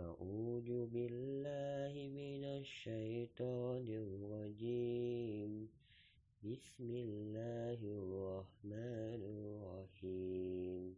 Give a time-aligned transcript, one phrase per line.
[0.00, 5.68] أعوذ بالله من الشيطان الرجيم.
[6.42, 10.96] بسم الله الرحمن الرحيم.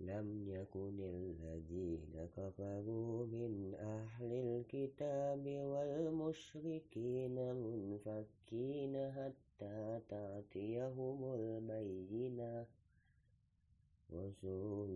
[0.00, 12.66] لم يكن الذين كفروا من أهل الكتاب والمشركين منفكين حتى تأتيهم البينة.
[14.12, 14.88] رسول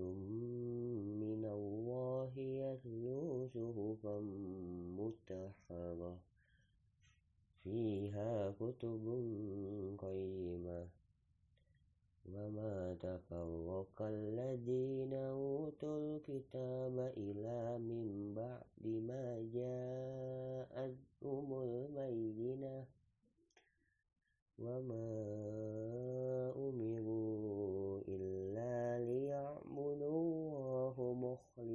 [1.23, 4.21] من الله يتلو صحفا
[4.99, 6.19] مطهرة
[7.65, 9.05] فيها كتب
[9.99, 10.87] قيمة.
[12.33, 21.49] وما تفرق الذين أوتوا الكتاب إلا من بعد ما جاءتهم
[21.99, 22.87] البينة.
[24.59, 25.54] وما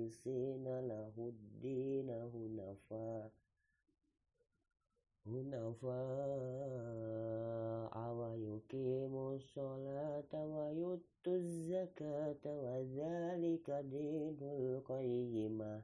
[0.10, 3.32] مخلصين له الدين هنفاء
[5.26, 6.00] هنفاء
[8.14, 15.84] ويقيموا الصلاة ويؤتوا الزكاة وذلك دين القيمة.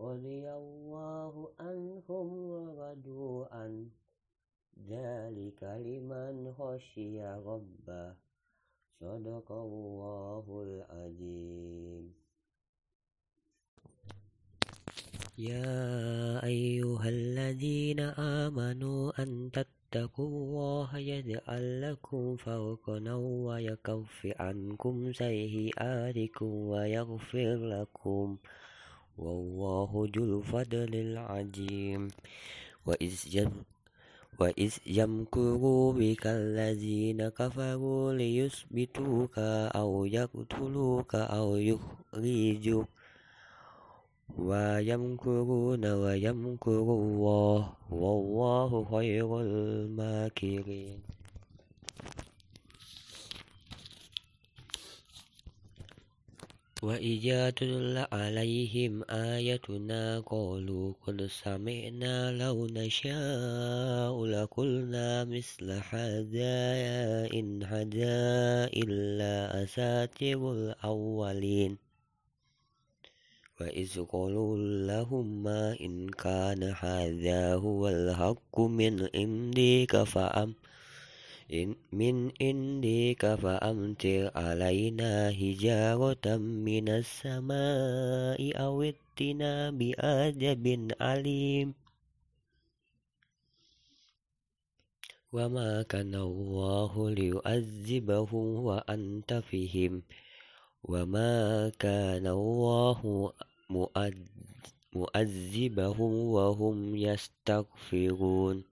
[0.00, 3.90] رضي الله عنهم ورضوا عن
[4.88, 8.14] ذلك لمن خشي ربه.
[9.00, 12.14] صدق الله العظيم.
[15.38, 28.38] يا أيها الذين آمنوا أن تتقوا الله يجعل لكم فرقنا ويكفر عنكم سيئاتكم ويغفر لكم.
[29.18, 32.08] والله ذو الفضل العظيم.
[32.86, 33.50] وإذ يم
[34.38, 34.72] وإذ
[35.92, 39.34] بك الذين كفروا ليثبتوك
[39.80, 42.88] أو يقتلوك أو يخرجوك.
[44.38, 51.21] ويمكرون ويمكر الله والله خير الماكرين.
[56.82, 66.58] وإذا تتلى عليهم آيتنا قالوا قد سمعنا لو نشاء لقلنا مثل هذا
[67.34, 68.26] إن هدى
[68.82, 71.78] إلا أساطير الأولين.
[73.60, 74.56] وإذ قالوا
[74.86, 75.48] لهم
[75.86, 80.54] إن كان هذا هو الحق من عندك فأم
[81.50, 90.66] إن من عندك فأمطر علينا حجارة من السماء أو ائتنا بعذاب
[91.00, 91.74] أليم
[95.32, 100.02] وما كان الله ليعذبهم وأنت فيهم.
[100.84, 103.00] وما كان الله
[104.92, 108.64] مؤذبهم وهم يستغفرون.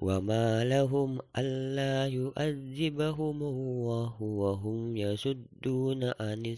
[0.00, 6.56] وما لهم ألا يؤذبهم الله وهم يصدون عن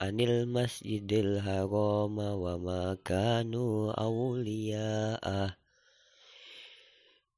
[0.00, 5.56] عن المسجد الحرام وما كانوا أولياءه.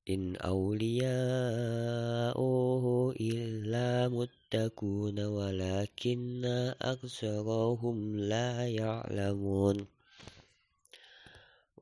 [0.09, 1.25] إن أولياؤه
[3.21, 6.45] إلا متقون ولكن
[6.83, 9.96] أكثرهم لا يعلمون.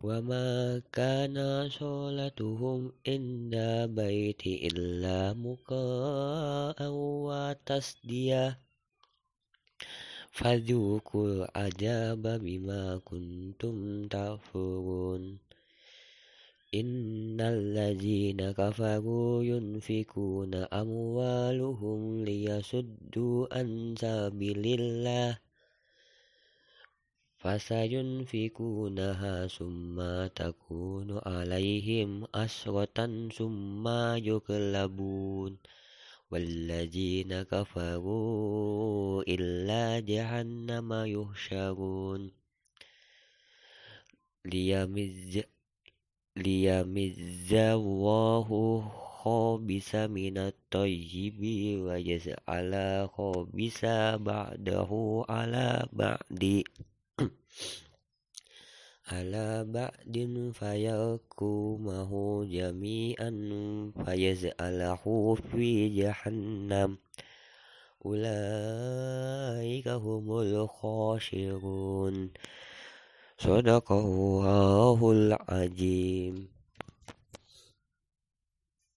[0.04, 1.36] وما كان
[1.72, 3.54] صلاتهم عند
[3.96, 6.78] بيت إلا مكاء
[7.24, 8.44] وتصدية
[10.30, 13.76] فذوقوا العذاب بما كنتم
[14.08, 15.38] تكفرون
[16.74, 25.38] إن الذين كفروا ينفقون أموالهم ليصدوا عن سبيل الله
[27.44, 33.88] فسينفقونها ثم تكون عليهم أسرة ثم
[34.28, 35.58] يغلبون
[36.30, 42.30] والذين كفروا إلا جهنم يحشرون
[44.44, 45.40] ليميز
[46.36, 48.48] ليميز الله
[49.24, 51.40] الخبيث من الطيب
[51.84, 52.72] ويجعل
[53.08, 53.84] الخبيث
[54.28, 54.90] بعضه
[55.28, 56.64] على بعض
[59.08, 63.30] على بعض فيركمه جميعا
[64.04, 66.98] فيجعله في جهنم
[68.06, 72.30] أولئك هم الخاسرون
[73.38, 76.53] صدق الله العظيم